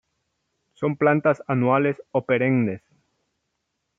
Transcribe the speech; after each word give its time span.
Son 0.73 0.95
plantas 0.97 1.43
anuales 1.45 2.01
o 2.11 2.25
perennes. 2.25 2.81